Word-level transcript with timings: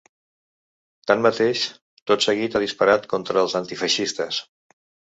Tanmateix, 1.11 1.67
tot 2.13 2.27
seguit 2.29 2.59
ha 2.59 2.65
disparat 2.67 3.09
contra 3.15 3.47
els 3.47 3.57
antifeixistes. 3.63 4.45